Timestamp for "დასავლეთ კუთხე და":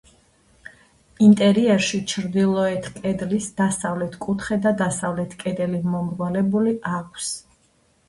3.63-4.75